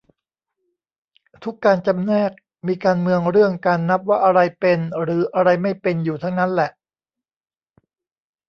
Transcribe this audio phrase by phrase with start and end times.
[1.43, 2.31] ทุกการจำแนก
[2.67, 6.69] มีการเมืองเรื่องการนับว่าอะไรเป็นหรืออะไรไม่เป็นอยู่ทั้งนั้นแหละ